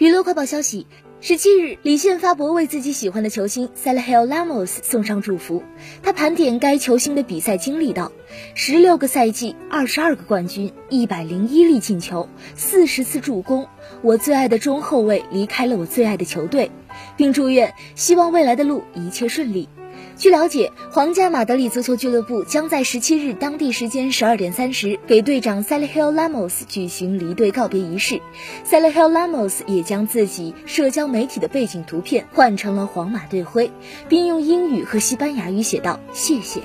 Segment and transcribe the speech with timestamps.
[0.00, 0.86] 娱乐快报消息：
[1.20, 5.62] 十七日，李现发博为自己喜欢的球星 Sergio Ramos 送上祝福。
[6.02, 8.10] 他盘点该球星的比赛经历道：
[8.54, 12.26] 十六个赛季，二十二个冠军，一百零一粒进球，
[12.56, 13.68] 四十次助攻。
[14.00, 16.70] 我最爱的中后卫离开了我最爱的球队，
[17.18, 19.68] 并祝愿希望未来的路一切顺利。
[20.16, 28.20] 据了解，皇家马德里足球俱乐部将在十七日当地时间十二点三十给队长 Sergio Ramos 举行离队告别仪式。
[28.68, 33.70] Sergio Ramos 也将自己社交媒体的背景图片换成了皇马队徽，
[34.08, 36.60] 并用英语和西班牙语写道：“谢谢。”